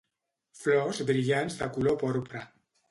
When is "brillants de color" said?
1.11-2.03